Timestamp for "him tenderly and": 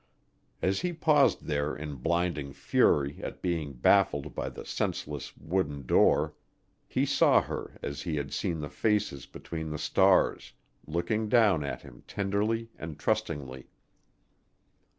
11.83-12.97